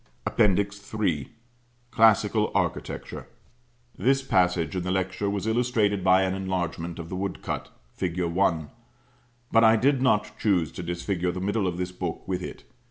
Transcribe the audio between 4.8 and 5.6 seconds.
the lecture was